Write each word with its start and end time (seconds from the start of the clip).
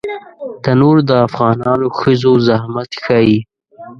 تنور 0.63 0.97
د 1.09 1.11
افغانو 1.25 1.87
ښځو 1.99 2.31
زحمت 2.47 2.89
ښيي 3.03 3.39